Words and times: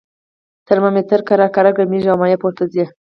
ترمامتر 0.67 1.19
ورو 1.27 1.45
ورو 1.55 1.75
ګرمیږي 1.77 2.07
او 2.11 2.19
مایع 2.21 2.37
پورته 2.41 2.63
ځي. 2.73 2.83